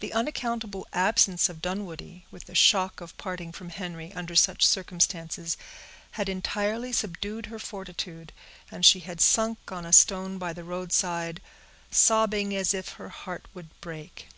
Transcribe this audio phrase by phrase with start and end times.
[0.00, 5.58] The unaccountable absence of Dunwoodie, with the shock of parting from Henry under such circumstances,
[6.12, 8.32] had entirely subdued her fortitude,
[8.70, 11.42] and she had sunk on a stone by the roadside,
[11.90, 14.28] sobbing as if her heart would break.